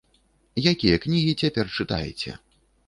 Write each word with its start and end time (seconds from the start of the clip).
Якія 0.71 0.97
кнігі 1.05 1.37
цяпер 1.45 1.65
чытаеце? 1.79 2.31